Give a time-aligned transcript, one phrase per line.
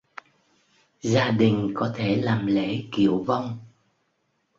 [1.01, 3.57] Gia đình có thể làm lễ kiệu vong